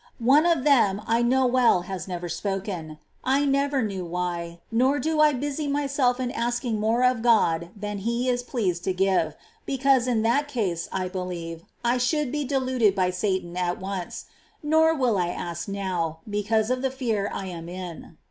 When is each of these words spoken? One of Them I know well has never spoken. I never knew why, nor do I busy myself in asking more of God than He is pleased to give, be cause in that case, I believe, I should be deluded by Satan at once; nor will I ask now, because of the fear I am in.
One 0.17 0.47
of 0.47 0.63
Them 0.63 0.99
I 1.05 1.21
know 1.21 1.45
well 1.45 1.83
has 1.83 2.07
never 2.07 2.27
spoken. 2.27 2.97
I 3.23 3.45
never 3.45 3.83
knew 3.83 4.03
why, 4.03 4.57
nor 4.71 4.97
do 4.97 5.19
I 5.21 5.31
busy 5.31 5.67
myself 5.67 6.19
in 6.19 6.31
asking 6.31 6.79
more 6.79 7.03
of 7.03 7.21
God 7.21 7.69
than 7.75 7.99
He 7.99 8.27
is 8.27 8.41
pleased 8.41 8.83
to 8.85 8.93
give, 8.93 9.35
be 9.67 9.77
cause 9.77 10.07
in 10.07 10.23
that 10.23 10.47
case, 10.47 10.89
I 10.91 11.07
believe, 11.07 11.63
I 11.85 11.99
should 11.99 12.31
be 12.31 12.43
deluded 12.43 12.95
by 12.95 13.11
Satan 13.11 13.55
at 13.55 13.79
once; 13.79 14.25
nor 14.63 14.95
will 14.95 15.19
I 15.19 15.27
ask 15.27 15.67
now, 15.67 16.21
because 16.27 16.71
of 16.71 16.81
the 16.81 16.89
fear 16.89 17.29
I 17.31 17.45
am 17.45 17.69
in. 17.69 18.17